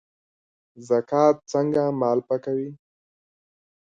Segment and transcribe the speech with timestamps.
[0.87, 2.69] زکات څنګه مال پاکوي؟